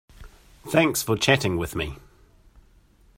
[0.65, 1.99] Thanks for chatting with me.